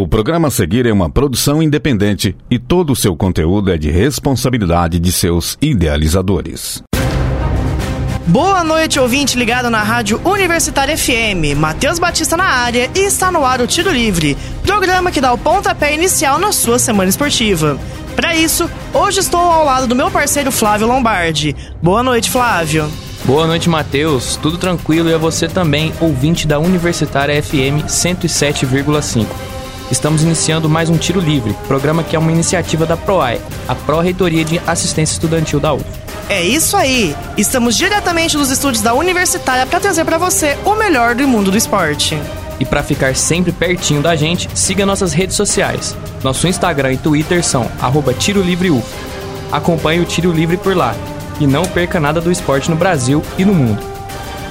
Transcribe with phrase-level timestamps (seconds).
[0.00, 3.90] O programa a seguir é uma produção independente e todo o seu conteúdo é de
[3.90, 6.82] responsabilidade de seus idealizadores.
[8.26, 11.54] Boa noite, ouvinte ligado na Rádio Universitária FM.
[11.54, 15.38] Matheus Batista na área e está no ar o Tiro Livre, programa que dá o
[15.38, 17.78] pontapé inicial na sua semana esportiva.
[18.16, 21.54] Para isso, hoje estou ao lado do meu parceiro Flávio Lombardi.
[21.82, 22.90] Boa noite, Flávio.
[23.26, 24.36] Boa noite, Matheus.
[24.36, 29.59] Tudo tranquilo e a você também, ouvinte da Universitária FM 107,5.
[29.90, 34.44] Estamos iniciando mais um Tiro Livre, programa que é uma iniciativa da PROAE, a Pró-Reitoria
[34.44, 35.84] de Assistência Estudantil da UF.
[36.28, 37.14] É isso aí!
[37.36, 41.58] Estamos diretamente dos estúdios da Universitária para trazer para você o melhor do mundo do
[41.58, 42.16] esporte.
[42.60, 45.96] E para ficar sempre pertinho da gente, siga nossas redes sociais.
[46.22, 47.68] Nosso Instagram e Twitter são
[48.16, 48.86] @tirolivreuf.
[49.50, 50.94] Acompanhe o Tiro Livre por lá
[51.40, 53.82] e não perca nada do esporte no Brasil e no mundo.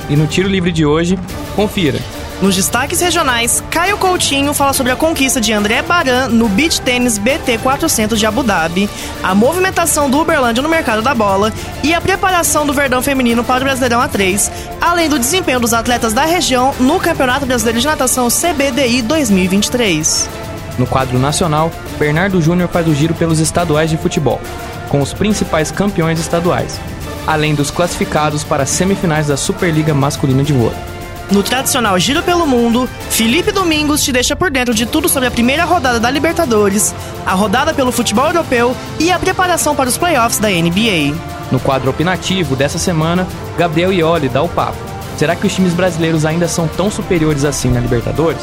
[0.09, 1.17] E no Tiro Livre de hoje,
[1.55, 1.99] confira.
[2.41, 7.17] Nos destaques regionais, Caio Coutinho fala sobre a conquista de André Baran no Beach Tênis
[7.17, 8.89] BT 400 de Abu Dhabi,
[9.21, 11.51] a movimentação do Uberlândia no mercado da bola
[11.83, 14.49] e a preparação do Verdão feminino para o Brasileirão A3,
[14.79, 20.29] além do desempenho dos atletas da região no Campeonato Brasileiro de Natação CBDI 2023.
[20.77, 24.39] No quadro nacional, Bernardo Júnior faz o giro pelos estaduais de futebol,
[24.87, 26.79] com os principais campeões estaduais,
[27.27, 30.98] além dos classificados para as semifinais da Superliga Masculina de Vôlei.
[31.31, 35.31] No tradicional Giro pelo Mundo, Felipe Domingos te deixa por dentro de tudo sobre a
[35.31, 40.39] primeira rodada da Libertadores, a rodada pelo futebol europeu e a preparação para os playoffs
[40.39, 41.15] da NBA.
[41.51, 43.27] No quadro opinativo dessa semana,
[43.57, 44.77] Gabriel Ioli dá o papo.
[45.17, 48.41] Será que os times brasileiros ainda são tão superiores assim na Libertadores?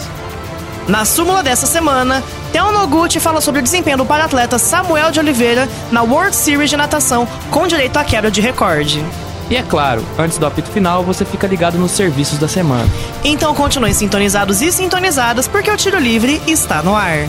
[0.86, 5.68] Na súmula dessa semana, Theo Noguchi fala sobre o desempenho do para-atleta Samuel de Oliveira
[5.90, 9.04] na World Series de natação com direito à quebra de recorde.
[9.48, 12.88] E é claro, antes do apito final, você fica ligado nos serviços da semana.
[13.22, 17.28] Então continue sintonizados e sintonizadas, porque o Tiro Livre está no ar.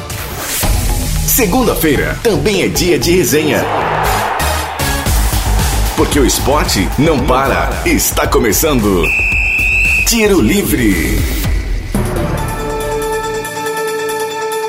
[1.28, 3.64] Segunda-feira também é dia de resenha.
[5.96, 7.70] Porque o esporte não para.
[7.86, 9.04] Está começando.
[10.08, 11.20] Tiro Livre.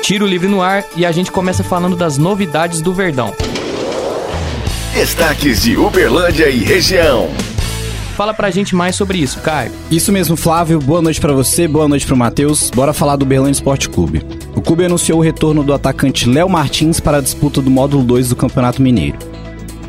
[0.03, 3.33] Tiro Livre no ar e a gente começa falando das novidades do Verdão.
[4.99, 7.29] Destaques de Uberlândia e região.
[8.17, 9.71] Fala pra gente mais sobre isso, Caio.
[9.89, 10.77] Isso mesmo, Flávio.
[10.77, 12.69] Boa noite para você, boa noite pro Matheus.
[12.69, 14.21] Bora falar do Uberlândia Esporte Clube.
[14.53, 18.27] O clube anunciou o retorno do atacante Léo Martins para a disputa do módulo 2
[18.27, 19.17] do Campeonato Mineiro.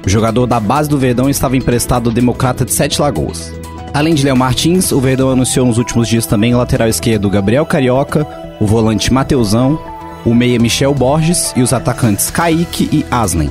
[0.06, 3.52] O jogador da base do Verdão estava emprestado ao Democrata de Sete Lagoas.
[3.92, 7.66] Além de Léo Martins, o Verdão anunciou nos últimos dias também o lateral esquerdo Gabriel
[7.66, 8.24] Carioca,
[8.60, 9.76] o volante Mateusão,
[10.24, 13.50] o meia Michel Borges e os atacantes Kaique e Aslen.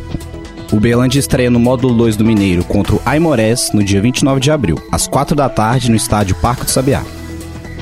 [0.72, 4.52] O Berlândia estreia no módulo 2 do Mineiro contra o Aimorés no dia 29 de
[4.52, 7.03] abril, às 4 da tarde, no estádio Parque do Sabiá.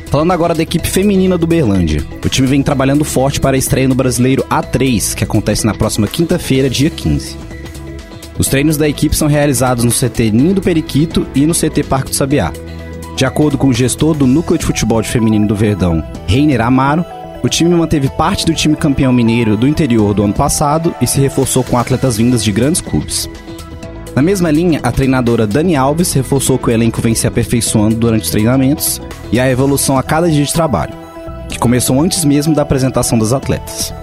[0.10, 2.02] Falando agora da equipe feminina do Berlândia.
[2.24, 6.08] O time vem trabalhando forte para a estreia no Brasileiro A3, que acontece na próxima
[6.08, 7.36] quinta-feira, dia 15.
[8.40, 12.12] Os treinos da equipe são realizados no CT Ninho do Periquito e no CT Parque
[12.12, 12.54] do Sabiá.
[13.18, 17.04] De acordo com o gestor do Núcleo de Futebol de Feminino do Verdão, Reiner Amaro,
[17.48, 21.22] o time manteve parte do time campeão mineiro do interior do ano passado e se
[21.22, 23.30] reforçou com atletas vindas de grandes clubes.
[24.14, 28.24] Na mesma linha, a treinadora Dani Alves reforçou que o elenco vem se aperfeiçoando durante
[28.24, 30.94] os treinamentos e a evolução a cada dia de trabalho,
[31.48, 33.94] que começou antes mesmo da apresentação das atletas.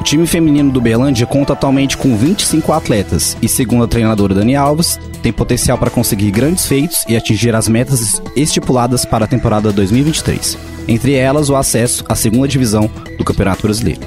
[0.00, 4.56] O time feminino do Berlândia conta atualmente com 25 atletas e, segundo a treinadora Dani
[4.56, 9.70] Alves, tem potencial para conseguir grandes feitos e atingir as metas estipuladas para a temporada
[9.70, 10.56] 2023,
[10.88, 14.00] entre elas o acesso à segunda divisão do Campeonato Brasileiro.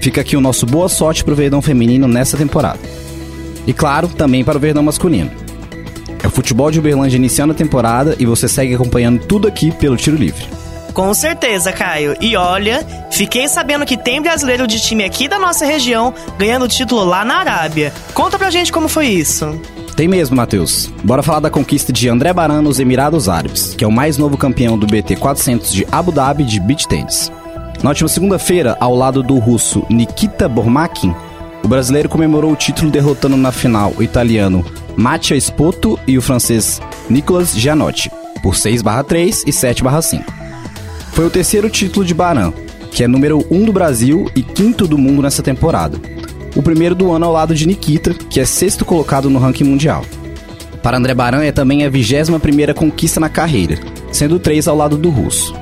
[0.00, 2.80] Fica aqui o nosso boa sorte para o Verdão feminino nessa temporada.
[3.68, 5.30] E claro, também para o Verdão masculino.
[6.22, 9.96] É o futebol de Uberlândia iniciando a temporada e você segue acompanhando tudo aqui pelo
[9.96, 10.57] Tiro Livre.
[10.92, 12.16] Com certeza, Caio.
[12.20, 17.04] E olha, fiquei sabendo que tem brasileiro de time aqui da nossa região ganhando título
[17.04, 17.92] lá na Arábia.
[18.14, 19.60] Conta pra gente como foi isso.
[19.94, 20.90] Tem mesmo, Matheus.
[21.02, 24.36] Bora falar da conquista de André Baran nos Emirados Árabes, que é o mais novo
[24.36, 27.32] campeão do BT 400 de Abu Dhabi de beach tennis.
[27.82, 31.14] Na última segunda-feira, ao lado do russo Nikita Bormakin,
[31.64, 34.64] o brasileiro comemorou o título derrotando na final o italiano
[34.96, 38.10] Mattia Spoto e o francês Nicolas Gianotti,
[38.42, 40.24] por 6/3 e 7/5.
[41.18, 42.52] Foi o terceiro título de Baran,
[42.92, 46.00] que é número 1 um do Brasil e quinto do mundo nessa temporada.
[46.54, 50.04] O primeiro do ano ao lado de Nikita, que é sexto colocado no ranking mundial.
[50.80, 53.80] Para André Baran é também a 21 primeira conquista na carreira,
[54.12, 55.52] sendo três ao lado do russo.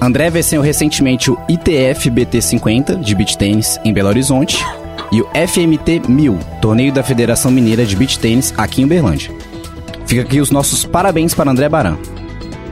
[0.00, 4.64] André venceu recentemente o ITF BT50 de beach tênis em Belo Horizonte
[5.10, 9.32] e o FMT 1000, torneio da Federação Mineira de Beach Tênis aqui em Uberlândia.
[10.06, 11.98] Fica aqui os nossos parabéns para André Baran.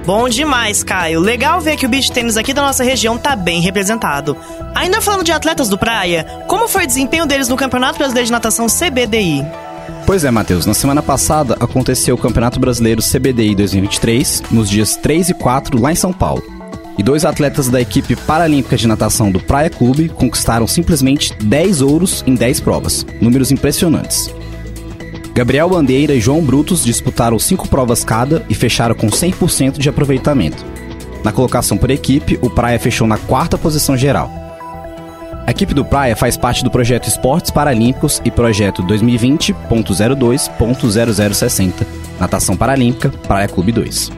[0.06, 1.18] Bom demais, Caio.
[1.18, 4.36] Legal ver que o beach tênis aqui da nossa região tá bem representado.
[4.74, 8.32] Ainda falando de atletas do praia, como foi o desempenho deles no Campeonato Brasileiro de
[8.32, 9.44] Natação CBDI?
[10.06, 10.66] Pois é, Matheus.
[10.66, 15.90] Na semana passada aconteceu o Campeonato Brasileiro CBDI 2023, nos dias 3 e 4, lá
[15.90, 16.42] em São Paulo.
[16.98, 22.22] E dois atletas da equipe paralímpica de natação do Praia Clube conquistaram simplesmente 10 ouros
[22.26, 23.06] em 10 provas.
[23.22, 24.32] Números impressionantes.
[25.34, 30.64] Gabriel Bandeira e João Brutos disputaram cinco provas cada e fecharam com 100% de aproveitamento.
[31.24, 34.30] Na colocação por equipe, o Praia fechou na quarta posição geral.
[35.44, 41.84] A equipe do Praia faz parte do projeto Esportes Paralímpicos e projeto 2020.02.0060,
[42.20, 44.12] Natação Paralímpica, Praia Clube 2.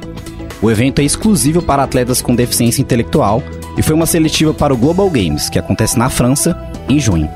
[0.61, 3.43] O evento é exclusivo para atletas com deficiência intelectual
[3.79, 6.55] e foi uma seletiva para o Global Games, que acontece na França,
[6.91, 7.31] em junho.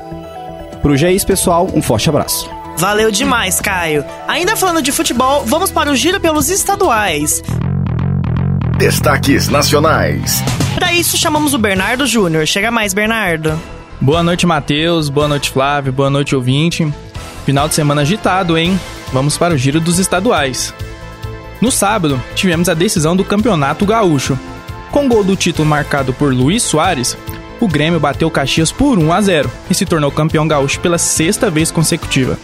[0.83, 2.60] Pro é isso, pessoal, um forte abraço.
[2.81, 4.03] Valeu demais, Caio.
[4.27, 7.43] Ainda falando de futebol, vamos para o giro pelos estaduais.
[8.75, 10.41] Destaques nacionais.
[10.73, 12.47] Para isso, chamamos o Bernardo Júnior.
[12.47, 13.61] Chega mais, Bernardo.
[14.01, 15.09] Boa noite, Matheus.
[15.09, 15.93] Boa noite, Flávio.
[15.93, 16.91] Boa noite, ouvinte.
[17.45, 18.79] Final de semana agitado, hein?
[19.13, 20.73] Vamos para o giro dos estaduais.
[21.61, 24.39] No sábado, tivemos a decisão do Campeonato Gaúcho.
[24.89, 27.15] Com gol do título marcado por Luiz Soares,
[27.61, 30.97] o Grêmio bateu o Caxias por 1 a 0 e se tornou campeão gaúcho pela
[30.97, 32.37] sexta vez consecutiva.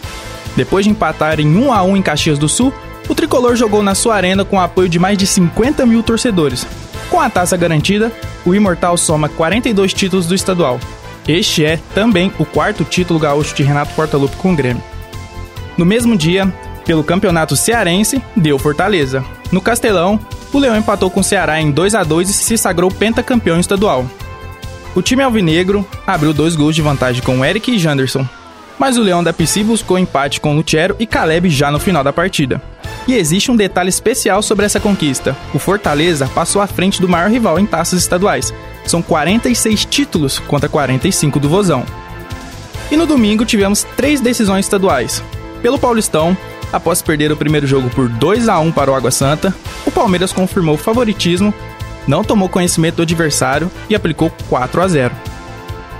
[0.56, 2.72] Depois de empatar em 1 a 1 em Caxias do Sul,
[3.08, 6.66] o tricolor jogou na sua arena com o apoio de mais de 50 mil torcedores.
[7.10, 8.12] Com a taça garantida,
[8.46, 10.78] o Imortal soma 42 títulos do estadual.
[11.26, 14.82] Este é também o quarto título gaúcho de Renato Portaluppi com o Grêmio.
[15.76, 16.52] No mesmo dia,
[16.84, 19.24] pelo Campeonato Cearense, deu Fortaleza.
[19.50, 20.18] No Castelão,
[20.52, 24.06] o Leão empatou com o Ceará em 2 a 2 e se sagrou pentacampeão estadual.
[24.98, 28.28] O time alvinegro abriu dois gols de vantagem com Eric e Janderson,
[28.76, 32.12] mas o Leão da PC buscou empate com Lutero e Caleb já no final da
[32.12, 32.60] partida.
[33.06, 37.30] E existe um detalhe especial sobre essa conquista: o Fortaleza passou à frente do maior
[37.30, 38.52] rival em taças estaduais.
[38.86, 41.86] São 46 títulos contra 45 do Vozão.
[42.90, 45.22] E no domingo tivemos três decisões estaduais.
[45.62, 46.36] Pelo Paulistão,
[46.72, 49.54] após perder o primeiro jogo por 2 a 1 para o Água Santa,
[49.86, 51.54] o Palmeiras confirmou o favoritismo
[52.08, 55.14] não tomou conhecimento do adversário e aplicou 4 a 0.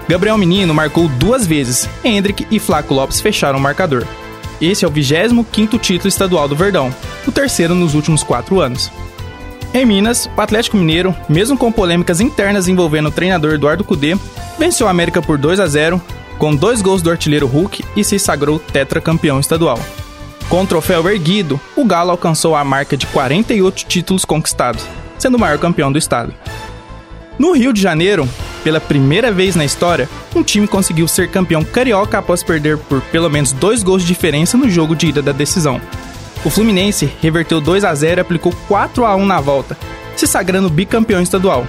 [0.09, 4.05] Gabriel Menino marcou duas vezes, Hendrick e Flaco Lopes fecharam o marcador.
[4.61, 6.93] Esse é o 25º título estadual do Verdão,
[7.27, 8.91] o terceiro nos últimos quatro anos.
[9.75, 14.17] Em Minas, o Atlético Mineiro, mesmo com polêmicas internas envolvendo o treinador Eduardo Cudê,
[14.59, 16.01] venceu a América por 2 a 0,
[16.39, 19.79] com dois gols do artilheiro Hulk e se sagrou tetracampeão estadual.
[20.49, 24.83] Com o troféu erguido, o Galo alcançou a marca de 48 títulos conquistados,
[25.19, 26.35] sendo o maior campeão do estado.
[27.39, 28.29] No Rio de Janeiro,
[28.65, 33.31] pela primeira vez na história, um time conseguiu ser campeão carioca após perder por pelo
[33.31, 35.81] menos dois gols de diferença no jogo de ida da decisão.
[36.45, 39.77] O Fluminense reverteu 2 a 0 e aplicou 4 a 1 na volta,
[40.17, 41.67] se sagrando bicampeão estadual.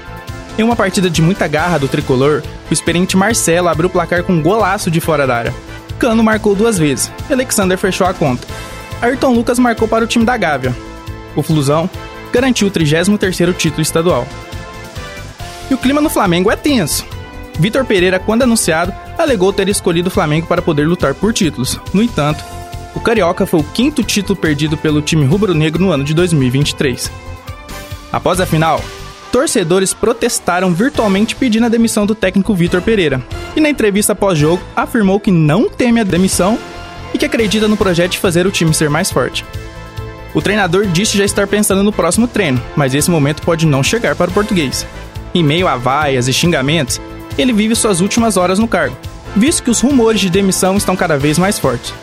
[0.58, 4.34] Em uma partida de muita garra do tricolor, o experiente Marcelo abriu o placar com
[4.34, 5.54] um golaço de fora da área.
[5.98, 8.48] Cano marcou duas vezes, Alexander fechou a conta.
[9.02, 10.76] Ayrton Lucas marcou para o time da Gávea.
[11.36, 11.90] O Flusão
[12.32, 14.28] garantiu o 33º título estadual.
[15.70, 17.06] E o clima no Flamengo é tenso.
[17.60, 21.80] Vitor Pereira, quando anunciado, alegou ter escolhido o Flamengo para poder lutar por títulos.
[21.94, 22.44] No entanto,
[22.96, 27.12] o Carioca foi o quinto título perdido pelo time rubro-negro no ano de 2023.
[28.12, 28.84] Após a final,
[29.32, 33.22] torcedores protestaram virtualmente pedindo a demissão do técnico Vitor Pereira.
[33.56, 36.58] E na entrevista pós-jogo, afirmou que não teme a demissão
[37.14, 39.46] e que acredita no projeto de fazer o time ser mais forte.
[40.34, 44.16] O treinador disse já estar pensando no próximo treino, mas esse momento pode não chegar
[44.16, 44.86] para o português.
[45.34, 47.02] Em meio a vaias e xingamentos,
[47.38, 48.96] ele vive suas últimas horas no cargo,
[49.36, 51.94] visto que os rumores de demissão estão cada vez mais fortes.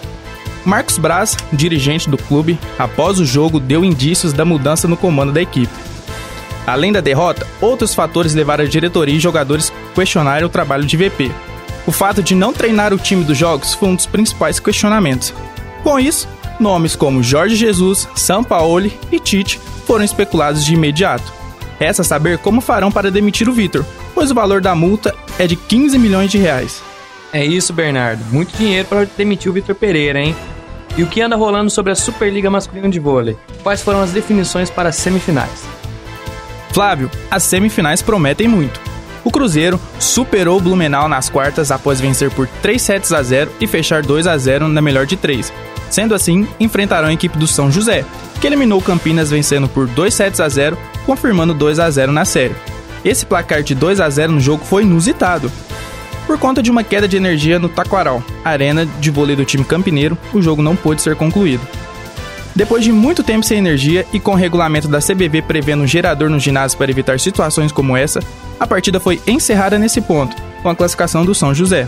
[0.65, 5.41] Marcos Braz, dirigente do clube, após o jogo deu indícios da mudança no comando da
[5.41, 5.73] equipe.
[6.67, 10.97] Além da derrota, outros fatores levaram a diretoria e jogadores a questionarem o trabalho de
[10.97, 11.31] VP.
[11.87, 15.33] O fato de não treinar o time dos jogos foi um dos principais questionamentos.
[15.85, 16.27] Com isso,
[16.61, 21.33] nomes como Jorge Jesus, Sampaoli e Tite foram especulados de imediato.
[21.79, 23.85] Resta saber como farão para demitir o Vitor,
[24.15, 26.83] pois o valor da multa é de 15 milhões de reais.
[27.33, 28.25] É isso, Bernardo.
[28.33, 30.35] Muito dinheiro para demitir o Vitor Pereira, hein?
[30.97, 33.37] E o que anda rolando sobre a Superliga Masculina de Vôlei?
[33.63, 35.65] Quais foram as definições para as semifinais?
[36.73, 38.81] Flávio, as semifinais prometem muito.
[39.23, 43.67] O Cruzeiro superou o Blumenau nas quartas após vencer por 3 sets a 0 e
[43.67, 45.53] fechar 2 a 0 na melhor de 3,
[45.91, 48.05] Sendo assim, enfrentarão a equipe do São José,
[48.41, 52.55] que eliminou Campinas vencendo por 2 sets a 0, confirmando 2 a 0 na série.
[53.05, 55.51] Esse placar de 2 a 0 no jogo foi inusitado.
[56.27, 60.19] Por conta de uma queda de energia no Taquaral, arena de vôlei do time campineiro,
[60.33, 61.65] o jogo não pôde ser concluído.
[62.55, 66.31] Depois de muito tempo sem energia e com o regulamento da CBV prevendo um gerador
[66.31, 68.19] no ginásio para evitar situações como essa,
[68.59, 71.87] a partida foi encerrada nesse ponto, com a classificação do São José.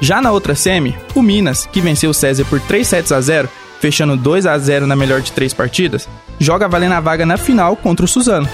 [0.00, 3.48] Já na outra semi, o Minas, que venceu o César por 3 sets a 0,
[3.80, 7.76] fechando 2 a 0 na melhor de três partidas, joga valendo a vaga na final
[7.76, 8.48] contra o Suzano.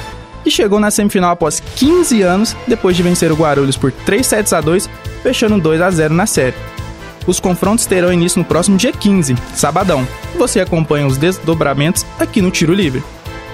[0.45, 4.53] E chegou na semifinal após 15 anos, depois de vencer o Guarulhos por 3 sets
[4.53, 4.89] a 2,
[5.23, 6.57] fechando 2 a 0 na série.
[7.27, 10.07] Os confrontos terão início no próximo dia 15, sabadão.
[10.39, 13.03] Você acompanha os desdobramentos aqui no Tiro Livre.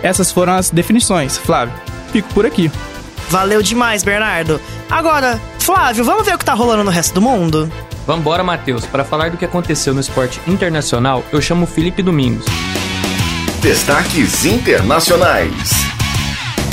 [0.02, 1.38] Essas foram as definições.
[1.38, 1.74] Flávio,
[2.10, 2.70] fico por aqui.
[3.30, 4.60] Valeu demais, Bernardo.
[4.90, 7.70] Agora, Flávio, vamos ver o que tá rolando no resto do mundo?
[8.06, 8.84] Vambora, Matheus.
[8.84, 12.44] Para falar do que aconteceu no esporte internacional, eu chamo Felipe Domingos.
[13.60, 15.70] Destaques internacionais.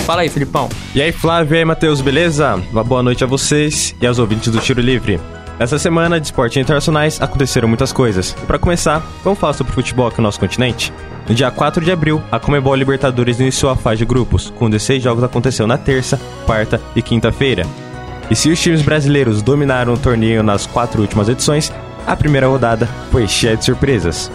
[0.06, 0.70] Fala aí, Filipão.
[0.96, 2.56] E aí, Flávio e aí, Matheus, beleza?
[2.72, 5.20] Uma boa noite a vocês e aos ouvintes do Tiro Livre.
[5.60, 8.32] Essa semana de esportes internacionais aconteceram muitas coisas.
[8.48, 10.94] Para começar, vamos falar sobre futebol aqui no nosso continente?
[11.28, 15.04] No dia 4 de abril, a Comebol Libertadores iniciou a fase de grupos, com 16
[15.04, 17.66] jogos acontecendo na terça, quarta e quinta-feira.
[18.32, 21.74] E se os times brasileiros dominaram o torneio nas quatro últimas edições,
[22.08, 24.32] a primeira rodada foi cheia de surpresas.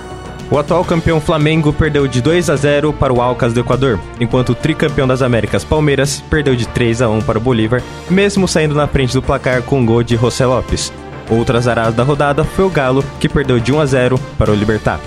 [0.50, 4.50] O atual campeão Flamengo perdeu de 2 a 0 para o Alcas do Equador, enquanto
[4.50, 8.74] o tricampeão das Américas Palmeiras perdeu de 3 a 1 para o Bolívar, mesmo saindo
[8.74, 10.92] na frente do placar com um gol de José Lopes.
[11.28, 14.54] Outra azarada da rodada foi o Galo, que perdeu de 1 a 0 para o
[14.54, 15.00] Libertar.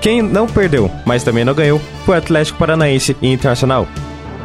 [0.00, 3.88] Quem não perdeu, mas também não ganhou, foi o Atlético Paranaense e Internacional.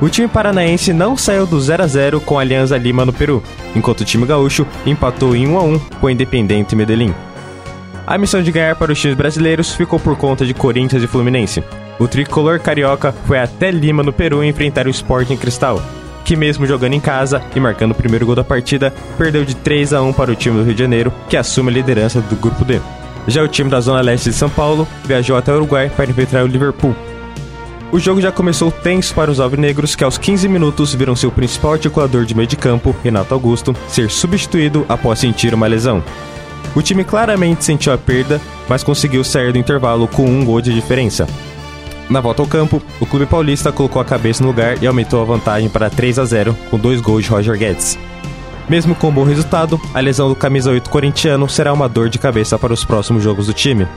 [0.02, 3.44] O time paranaense não saiu do 0 a 0 com a Alianza Lima no Peru,
[3.76, 7.14] enquanto o time gaúcho empatou em 1 a 1 com o Independente Medellín.
[8.08, 11.62] A missão de ganhar para os times brasileiros ficou por conta de Corinthians e Fluminense.
[12.00, 15.82] O tricolor carioca foi até Lima no Peru enfrentar o Sporting Cristal,
[16.30, 19.94] que mesmo jogando em casa e marcando o primeiro gol da partida, perdeu de 3
[19.94, 22.64] a 1 para o time do Rio de Janeiro, que assume a liderança do grupo
[22.64, 22.80] D.
[23.28, 26.44] Já o time da Zona Leste de São Paulo viajou até o Uruguai para enfrentar
[26.44, 26.96] o Liverpool.
[27.92, 31.74] O jogo já começou tenso para os alvinegros, que aos 15 minutos viram seu principal
[31.74, 36.04] articulador de meio de campo, Renato Augusto, ser substituído após sentir uma lesão.
[36.76, 40.76] O time claramente sentiu a perda, mas conseguiu sair do intervalo com um gol de
[40.76, 41.28] diferença.
[42.10, 45.26] Na volta ao campo, o clube paulista colocou a cabeça no lugar e aumentou a
[45.26, 48.00] vantagem para 3 a 0 com dois gols de Roger Guedes.
[48.68, 52.18] Mesmo com um bom resultado, a lesão do camisa 8 corintiano será uma dor de
[52.18, 53.88] cabeça para os próximos jogos do time.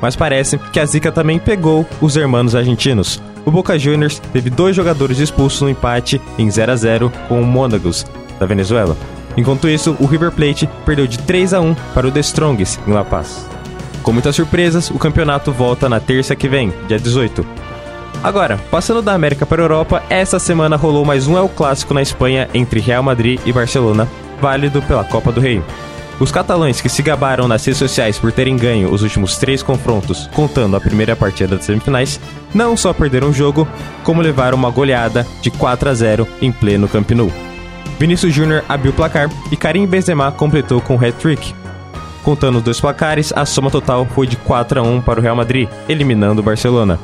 [0.00, 3.22] Mas parece que a zica também pegou os hermanos argentinos.
[3.44, 7.46] O Boca Juniors teve dois jogadores expulsos no empate em 0 a 0 com o
[7.46, 8.04] Monagos,
[8.40, 8.96] da Venezuela.
[9.36, 12.92] Enquanto isso, o River Plate perdeu de 3 a 1 para o The Strongs, em
[12.92, 13.46] La Paz.
[14.02, 17.46] Com muitas surpresas, o campeonato volta na terça que vem, dia 18.
[18.22, 22.02] Agora, passando da América para a Europa, essa semana rolou mais um El Clássico na
[22.02, 24.08] Espanha entre Real Madrid e Barcelona,
[24.40, 25.62] válido pela Copa do Rei.
[26.18, 30.28] Os catalães que se gabaram nas redes sociais por terem ganho os últimos três confrontos,
[30.34, 32.20] contando a primeira partida das semifinais,
[32.52, 33.66] não só perderam o jogo,
[34.02, 37.32] como levaram uma goleada de 4 a 0 em pleno Camp Nou.
[37.98, 41.54] Vinícius Júnior abriu o placar e Karim Benzema completou com o hat-trick,
[42.22, 45.34] Contando os dois placares, a soma total foi de 4 a 1 para o Real
[45.34, 46.98] Madrid, eliminando o Barcelona.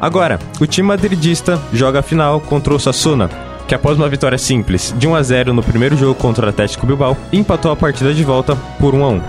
[0.00, 3.28] Agora, o time madridista joga a final contra o Sassuna,
[3.66, 6.86] que após uma vitória simples de 1 a 0 no primeiro jogo contra o Atlético
[6.86, 9.22] Bilbao, empatou a partida de volta por 1 a 1.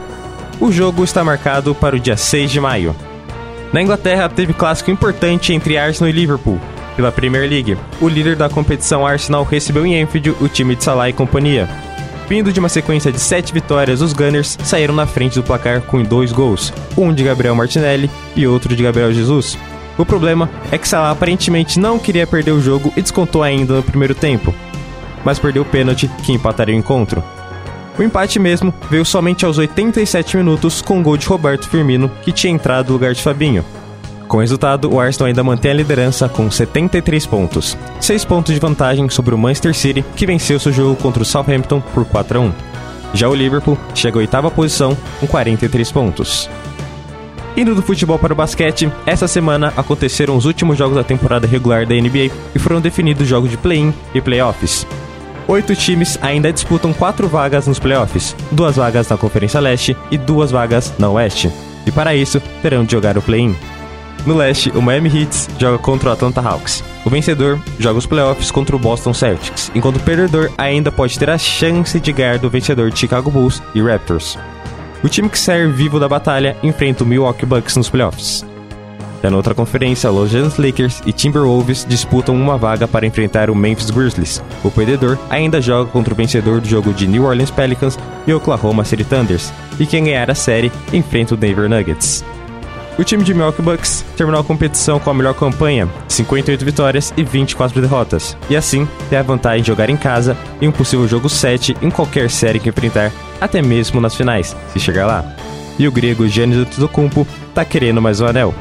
[0.61, 2.95] O jogo está marcado para o dia 6 de maio.
[3.73, 6.59] Na Inglaterra, teve clássico importante entre Arsenal e Liverpool.
[6.95, 11.09] Pela Premier League, o líder da competição Arsenal recebeu em Enfield o time de Salah
[11.09, 11.67] e companhia,
[12.31, 16.01] Vindo de uma sequência de sete vitórias, os Gunners saíram na frente do placar com
[16.01, 19.59] dois gols, um de Gabriel Martinelli e outro de Gabriel Jesus.
[19.97, 23.83] O problema é que Salah aparentemente não queria perder o jogo e descontou ainda no
[23.83, 24.55] primeiro tempo,
[25.25, 27.21] mas perdeu o pênalti que empataria o encontro.
[27.99, 32.31] O empate mesmo veio somente aos 87 minutos com o gol de Roberto Firmino, que
[32.31, 33.65] tinha entrado no lugar de Fabinho.
[34.31, 38.61] Com o resultado, o Arsenal ainda mantém a liderança com 73 pontos, 6 pontos de
[38.61, 42.41] vantagem sobre o Manchester City, que venceu seu jogo contra o Southampton por 4 a
[42.43, 42.53] 1.
[43.13, 46.49] Já o Liverpool chega à oitava posição com 43 pontos.
[47.57, 51.85] Indo do futebol para o basquete, essa semana aconteceram os últimos jogos da temporada regular
[51.85, 54.87] da NBA e foram definidos jogos de play-in e playoffs.
[55.45, 60.51] Oito times ainda disputam quatro vagas nos playoffs, duas vagas na Conferência Leste e duas
[60.51, 61.51] vagas na Oeste.
[61.85, 63.53] E para isso, terão de jogar o play-in.
[64.25, 66.83] No leste, o Miami Heat joga contra o Atlanta Hawks.
[67.03, 71.29] O vencedor joga os playoffs contra o Boston Celtics, enquanto o perdedor ainda pode ter
[71.29, 74.37] a chance de ganhar do vencedor de Chicago Bulls e Raptors.
[75.03, 78.45] O time que sair vivo da batalha enfrenta o Milwaukee Bucks nos playoffs.
[79.23, 83.55] Já na outra conferência, Los Angeles Lakers e Timberwolves disputam uma vaga para enfrentar o
[83.55, 84.43] Memphis Grizzlies.
[84.63, 88.83] O perdedor ainda joga contra o vencedor do jogo de New Orleans Pelicans e Oklahoma
[88.83, 92.23] City Thunders, e quem ganhar a série enfrenta o Denver Nuggets.
[93.01, 97.23] O time de Milwaukee Bucks terminou a competição com a melhor campanha, 58 vitórias e
[97.23, 101.27] 24 derrotas, e assim tem a vantagem de jogar em casa em um possível jogo
[101.27, 105.35] 7 em qualquer série que enfrentar, até mesmo nas finais, se chegar lá.
[105.79, 108.53] E o grego Giannis Antetokounmpo tá querendo mais um anel.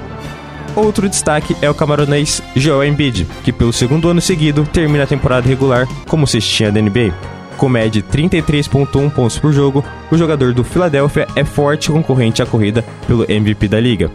[0.75, 5.47] Outro destaque é o camaronês Joel Embiid, que pelo segundo ano seguido termina a temporada
[5.47, 7.12] regular como cestinha da NBA.
[7.59, 12.47] Com média de 33.1 pontos por jogo, o jogador do Philadelphia é forte concorrente à
[12.47, 14.11] corrida pelo MVP da liga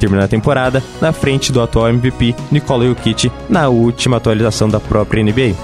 [0.00, 5.22] terminar a temporada na frente do atual MVP Nikola Jokic na última atualização da própria
[5.22, 5.54] NBA.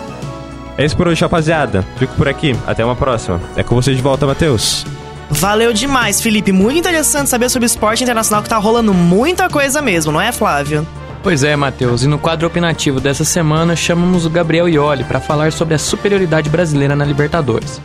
[0.79, 1.85] É isso por hoje, rapaziada.
[1.97, 2.55] Fico por aqui.
[2.67, 3.41] Até uma próxima.
[3.57, 4.85] É com você de volta, Matheus.
[5.31, 6.53] Valeu demais, Felipe.
[6.53, 10.31] Muito interessante saber sobre o esporte internacional que tá rolando muita coisa mesmo, não é,
[10.31, 10.87] Flávio?
[11.23, 15.53] Pois é, Matheus, e no quadro opinativo dessa semana chamamos o Gabriel Ioli para falar
[15.53, 17.81] sobre a superioridade brasileira na Libertadores.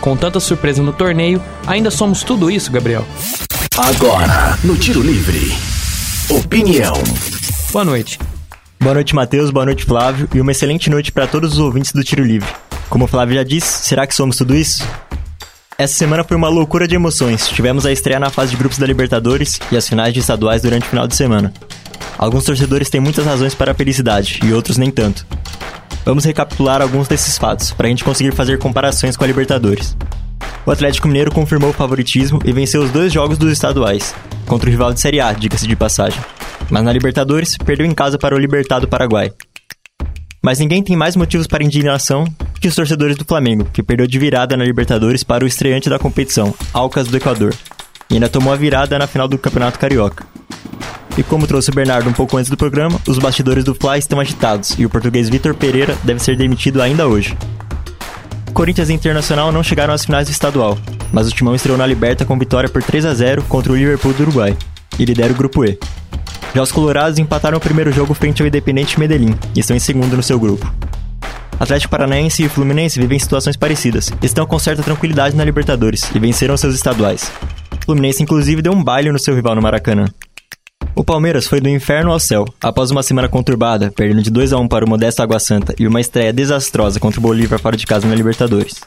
[0.00, 3.04] Com tanta surpresa no torneio, ainda somos tudo isso, Gabriel?
[3.76, 5.52] Agora, no Tiro Livre.
[6.30, 6.94] Opinião.
[7.72, 8.18] Boa noite.
[8.80, 9.50] Boa noite, Matheus.
[9.50, 10.28] Boa noite, Flávio.
[10.34, 12.48] E uma excelente noite para todos os ouvintes do Tiro Livre.
[12.88, 14.84] Como o Flávio já disse, será que somos tudo isso?
[15.78, 17.48] Essa semana foi uma loucura de emoções.
[17.48, 20.86] Tivemos a estreia na fase de grupos da Libertadores e as finais de estaduais durante
[20.86, 21.52] o final de semana.
[22.18, 25.24] Alguns torcedores têm muitas razões para a felicidade e outros nem tanto.
[26.04, 29.96] Vamos recapitular alguns desses fatos para a gente conseguir fazer comparações com a Libertadores.
[30.66, 34.12] O Atlético Mineiro confirmou o favoritismo e venceu os dois jogos dos estaduais,
[34.46, 36.20] contra o rival de Série A, diga-se de passagem.
[36.68, 39.30] Mas na Libertadores, perdeu em casa para o Libertado Paraguai.
[40.42, 42.24] Mas ninguém tem mais motivos para indignação
[42.60, 46.00] que os torcedores do Flamengo, que perdeu de virada na Libertadores para o estreante da
[46.00, 47.54] competição, Alcas do Equador,
[48.10, 50.26] e ainda tomou a virada na final do Campeonato Carioca.
[51.16, 54.18] E como trouxe o Bernardo um pouco antes do programa, os bastidores do Fly estão
[54.18, 57.36] agitados e o português Vitor Pereira deve ser demitido ainda hoje.
[58.56, 60.78] Corinthians e Internacional não chegaram às finais do estadual,
[61.12, 64.14] mas o Timão estreou na Liberta com vitória por 3 a 0 contra o Liverpool
[64.14, 64.56] do Uruguai
[64.98, 65.78] e lidera o grupo E.
[66.54, 70.16] Já os colorados empataram o primeiro jogo frente ao Independente Medellín e estão em segundo
[70.16, 70.72] no seu grupo.
[71.60, 76.56] Atlético Paranaense e Fluminense vivem situações parecidas, estão com certa tranquilidade na Libertadores e venceram
[76.56, 77.30] seus estaduais.
[77.84, 80.06] Fluminense inclusive deu um baile no seu rival no Maracanã.
[80.98, 82.46] O Palmeiras foi do inferno ao céu.
[82.58, 85.86] Após uma semana conturbada, perdendo de 2 a 1 para o modesto Água Santa e
[85.86, 88.80] uma estreia desastrosa contra o Bolívar fora de casa na Libertadores.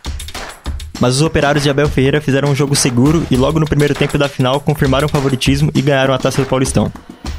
[0.99, 4.17] Mas os operários de Abel Ferreira fizeram um jogo seguro e logo no primeiro tempo
[4.17, 6.91] da final confirmaram o favoritismo e ganharam a taça do Paulistão.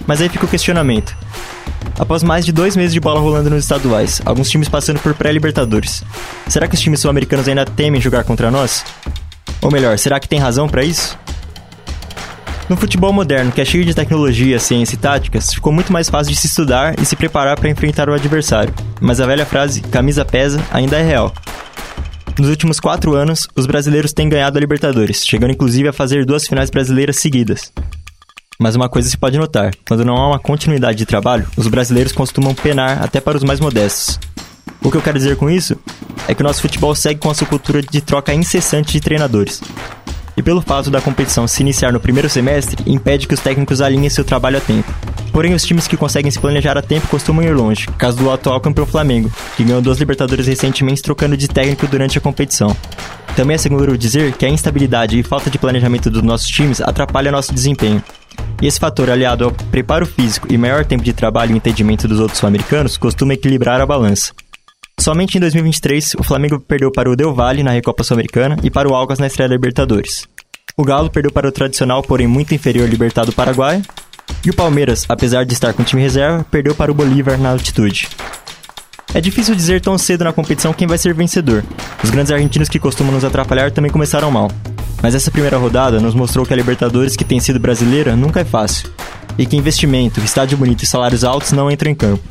[0.06, 1.16] Mas aí fica o questionamento.
[1.98, 6.04] Após mais de dois meses de bola rolando nos estaduais, alguns times passando por pré-libertadores,
[6.46, 8.84] será que os times sul-americanos ainda temem jogar contra nós?
[9.60, 11.18] Ou melhor, será que tem razão para isso?
[12.70, 16.32] No futebol moderno, que é cheio de tecnologia, ciência e táticas, ficou muito mais fácil
[16.32, 18.72] de se estudar e se preparar para enfrentar o adversário.
[19.00, 21.34] Mas a velha frase, camisa pesa, ainda é real.
[22.38, 26.46] Nos últimos quatro anos, os brasileiros têm ganhado a Libertadores, chegando inclusive a fazer duas
[26.46, 27.72] finais brasileiras seguidas.
[28.56, 32.12] Mas uma coisa se pode notar: quando não há uma continuidade de trabalho, os brasileiros
[32.12, 34.20] costumam penar até para os mais modestos.
[34.80, 35.76] O que eu quero dizer com isso
[36.28, 39.60] é que o nosso futebol segue com a sua cultura de troca incessante de treinadores
[40.40, 44.08] e pelo fato da competição se iniciar no primeiro semestre, impede que os técnicos alinhem
[44.08, 44.92] seu trabalho a tempo.
[45.32, 48.60] Porém, os times que conseguem se planejar a tempo costumam ir longe, caso do atual
[48.60, 52.74] campeão Flamengo, que ganhou duas Libertadores recentemente trocando de técnico durante a competição.
[53.36, 57.30] Também é seguro dizer que a instabilidade e falta de planejamento dos nossos times atrapalha
[57.30, 58.02] nosso desempenho.
[58.60, 62.18] E esse fator, aliado ao preparo físico e maior tempo de trabalho e entendimento dos
[62.18, 64.32] outros sul-americanos, costuma equilibrar a balança.
[65.00, 68.86] Somente em 2023, o Flamengo perdeu para o Del Valle na Recopa Sul-Americana e para
[68.86, 70.28] o Algas na estreia Libertadores.
[70.76, 73.80] O Galo perdeu para o tradicional, porém muito inferior Libertado Paraguai.
[74.44, 78.10] E o Palmeiras, apesar de estar com time reserva, perdeu para o Bolívar na altitude.
[79.14, 81.64] É difícil dizer tão cedo na competição quem vai ser vencedor.
[82.04, 84.50] Os grandes argentinos que costumam nos atrapalhar também começaram mal.
[85.02, 88.44] Mas essa primeira rodada nos mostrou que a Libertadores, que tem sido brasileira, nunca é
[88.44, 88.90] fácil.
[89.38, 92.22] E que investimento, estádio bonito e salários altos não entram em campo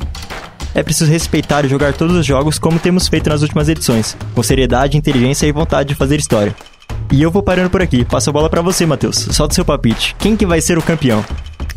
[0.74, 4.42] é preciso respeitar e jogar todos os jogos como temos feito nas últimas edições, com
[4.42, 6.54] seriedade, inteligência e vontade de fazer história.
[7.10, 8.04] E eu vou parando por aqui.
[8.04, 9.28] Passo a bola para você, Matheus.
[9.32, 10.14] Solta seu palpite.
[10.18, 11.24] Quem que vai ser o campeão?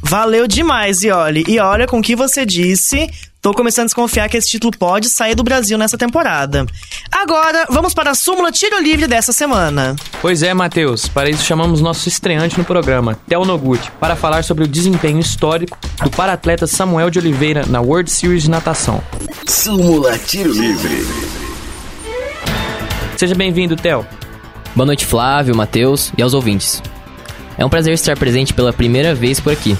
[0.01, 1.43] Valeu demais, Ioli.
[1.47, 3.09] E olha com o que você disse,
[3.43, 6.65] Tô começando a desconfiar que esse título pode sair do Brasil nessa temporada.
[7.11, 9.97] Agora, vamos para a súmula tiro livre dessa semana.
[10.21, 11.09] Pois é, Matheus.
[11.09, 15.77] Para isso chamamos nosso estreante no programa, Theo Noguchi, para falar sobre o desempenho histórico
[16.01, 19.03] do paratleta Samuel de Oliveira na World Series de natação.
[19.45, 21.05] Súmula tiro livre.
[23.17, 24.07] Seja bem-vindo, Theo.
[24.75, 26.81] Boa noite, Flávio, Matheus e aos ouvintes.
[27.59, 29.77] É um prazer estar presente pela primeira vez por aqui.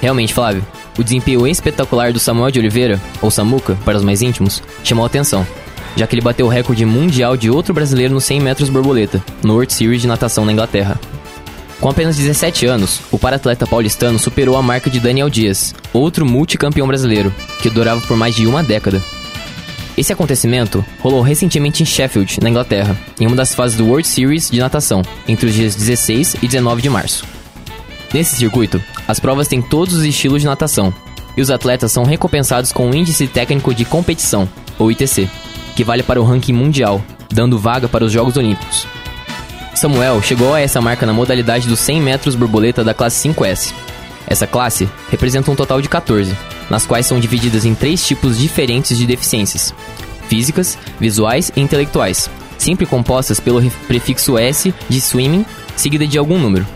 [0.00, 0.66] Realmente, Flávio,
[0.98, 5.06] o desempenho espetacular do Samuel de Oliveira, ou Samuca, para os mais íntimos, chamou a
[5.06, 5.46] atenção,
[5.94, 9.52] já que ele bateu o recorde mundial de outro brasileiro nos 100 metros borboleta, no
[9.52, 10.98] World Series de natação na Inglaterra.
[11.80, 16.88] Com apenas 17 anos, o paratleta paulistano superou a marca de Daniel Dias, outro multicampeão
[16.88, 19.00] brasileiro, que durava por mais de uma década.
[19.96, 24.50] Esse acontecimento rolou recentemente em Sheffield, na Inglaterra, em uma das fases do World Series
[24.50, 27.26] de natação, entre os dias 16 e 19 de março.
[28.12, 30.94] Nesse circuito, as provas têm todos os estilos de natação,
[31.36, 35.28] e os atletas são recompensados com o Índice Técnico de Competição, ou ITC,
[35.76, 38.86] que vale para o ranking mundial, dando vaga para os Jogos Olímpicos.
[39.74, 43.72] Samuel chegou a essa marca na modalidade dos 100 metros borboleta da classe 5S.
[44.26, 46.36] Essa classe representa um total de 14,
[46.72, 49.74] nas quais são divididas em três tipos diferentes de deficiências:
[50.26, 55.44] físicas, visuais e intelectuais, sempre compostas pelo prefixo S de swimming,
[55.76, 56.66] seguida de algum número.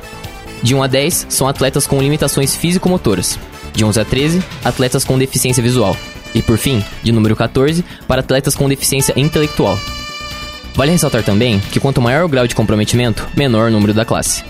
[0.62, 3.38] De 1 a 10 são atletas com limitações físico-motoras.
[3.72, 5.96] De 11 a 13, atletas com deficiência visual.
[6.34, 9.78] E por fim, de número 14, para atletas com deficiência intelectual.
[10.74, 14.44] Vale ressaltar também que quanto maior o grau de comprometimento, menor o número da classe.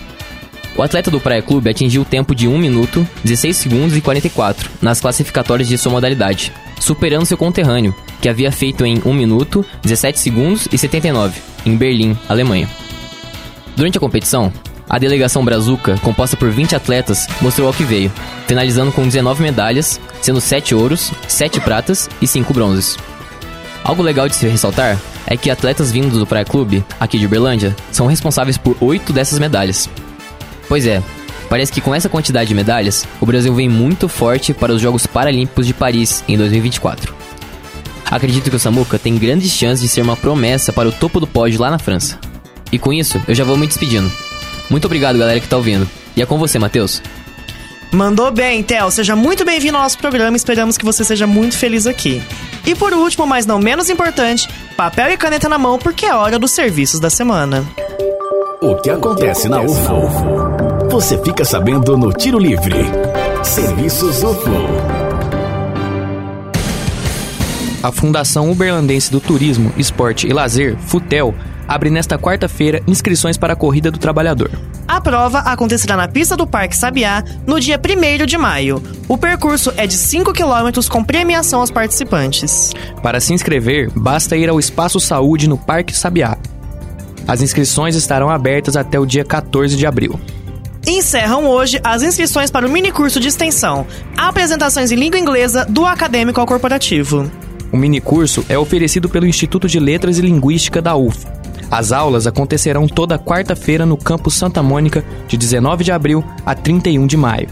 [0.77, 4.69] O atleta do Praia Clube atingiu o tempo de 1 minuto, 16 segundos e 44
[4.79, 10.19] nas classificatórias de sua modalidade, superando seu conterrâneo, que havia feito em 1 minuto, 17
[10.19, 12.69] segundos e 79, em Berlim, Alemanha.
[13.75, 14.53] Durante a competição,
[14.87, 18.11] a delegação Brazuca, composta por 20 atletas, mostrou ao que veio,
[18.45, 22.97] finalizando com 19 medalhas, sendo 7 ouros, 7 pratas e 5 bronzes.
[23.83, 27.75] Algo legal de se ressaltar é que atletas vindos do Praia Clube, aqui de Uberlândia,
[27.91, 29.89] são responsáveis por oito dessas medalhas.
[30.67, 31.01] Pois é,
[31.49, 35.05] parece que com essa quantidade de medalhas, o Brasil vem muito forte para os Jogos
[35.07, 37.13] Paralímpicos de Paris em 2024.
[38.09, 41.27] Acredito que o Samuca tem grandes chances de ser uma promessa para o topo do
[41.27, 42.17] pódio lá na França.
[42.71, 44.11] E com isso, eu já vou me despedindo.
[44.69, 45.87] Muito obrigado, galera que tá ouvindo.
[46.15, 47.01] E é com você, Matheus.
[47.91, 48.91] Mandou bem, Theo.
[48.91, 50.35] Seja muito bem-vindo ao nosso programa.
[50.35, 52.21] Esperamos que você seja muito feliz aqui.
[52.65, 56.37] E por último, mas não menos importante, papel e caneta na mão, porque é hora
[56.37, 57.65] dos serviços da semana.
[58.61, 60.36] O que acontece na UFO?
[60.97, 62.73] Você fica sabendo no Tiro Livre.
[63.43, 64.49] Serviços UFO.
[67.83, 71.35] A Fundação Uberlandense do Turismo, Esporte e Lazer, FUTEL,
[71.67, 74.49] abre nesta quarta-feira inscrições para a Corrida do Trabalhador.
[74.87, 78.81] A prova acontecerá na pista do Parque Sabiá no dia 1 de maio.
[79.07, 82.73] O percurso é de 5 km com premiação aos participantes.
[83.03, 86.35] Para se inscrever, basta ir ao Espaço Saúde no Parque Sabiá.
[87.27, 90.19] As inscrições estarão abertas até o dia 14 de abril.
[90.87, 96.39] Encerram hoje as inscrições para o minicurso de extensão Apresentações em Língua Inglesa do Acadêmico
[96.39, 97.29] ao Corporativo.
[97.71, 101.27] O minicurso é oferecido pelo Instituto de Letras e Linguística da UF
[101.69, 107.05] as aulas acontecerão toda quarta-feira no campus Santa Mônica, de 19 de abril a 31
[107.05, 107.49] de maio.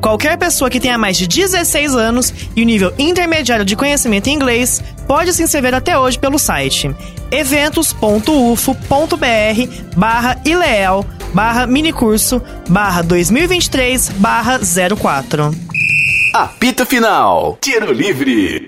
[0.00, 4.34] Qualquer pessoa que tenha mais de 16 anos e o nível intermediário de conhecimento em
[4.34, 6.94] inglês pode se inscrever até hoje pelo site
[7.30, 10.40] eventos.ufo.br barra
[11.32, 15.50] barra minicurso barra 2023 barra 04.
[16.34, 17.58] Apito Final.
[17.60, 18.66] Tiro Livre.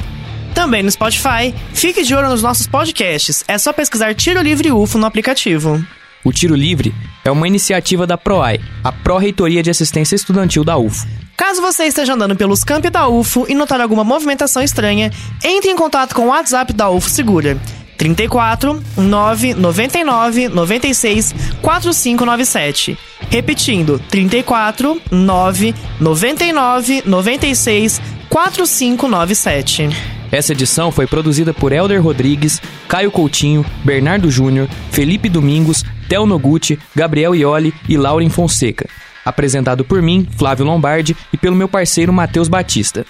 [0.54, 3.44] Também no Spotify, fique de olho nos nossos podcasts.
[3.46, 5.84] É só pesquisar Tiro Livre UFO no aplicativo.
[6.24, 11.06] O Tiro Livre é uma iniciativa da PROAI, a Pró-Reitoria de Assistência Estudantil da UFO.
[11.36, 15.12] Caso você esteja andando pelos campi da UFO e notar alguma movimentação estranha,
[15.44, 17.56] entre em contato com o WhatsApp da UFO Segura
[17.96, 22.98] 34 999 96 4597.
[23.30, 29.88] Repetindo, 34 999 96 4597.
[30.30, 36.78] Essa edição foi produzida por Elder Rodrigues, Caio Coutinho, Bernardo Júnior, Felipe Domingos, Tel Noguchi,
[36.94, 38.88] Gabriel Ioli e Lauren Fonseca.
[39.24, 43.04] Apresentado por mim, Flávio Lombardi, e pelo meu parceiro Matheus Batista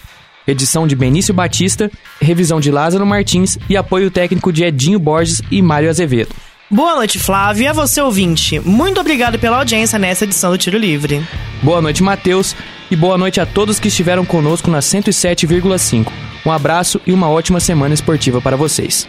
[0.50, 5.60] edição de Benício Batista, revisão de Lázaro Martins e apoio técnico de Edinho Borges e
[5.60, 6.34] Mário Azevedo.
[6.70, 8.60] Boa noite, Flávio, e a você ouvinte.
[8.60, 11.22] Muito obrigado pela audiência nessa edição do Tiro Livre.
[11.62, 12.54] Boa noite, Matheus,
[12.90, 16.12] e boa noite a todos que estiveram conosco na 107,5.
[16.44, 19.08] Um abraço e uma ótima semana esportiva para vocês.